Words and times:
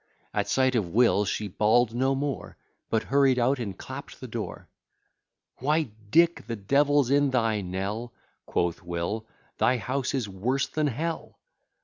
At 0.33 0.47
sight 0.49 0.73
of 0.73 0.89
Will 0.89 1.25
she 1.25 1.47
bawl'd 1.47 1.93
no 1.93 2.15
more, 2.15 2.57
But 2.89 3.03
hurried 3.03 3.37
out 3.37 3.59
and 3.59 3.77
clapt 3.77 4.19
the 4.19 4.27
door. 4.27 4.67
Why, 5.59 5.91
Dick! 6.09 6.47
the 6.47 6.55
devil's 6.55 7.11
in 7.11 7.29
thy 7.29 7.61
Nell, 7.61 8.11
(Quoth 8.47 8.81
Will,) 8.81 9.27
thy 9.59 9.77
house 9.77 10.15
is 10.15 10.27
worse 10.27 10.65
than 10.67 10.87
Hell. 10.87 11.37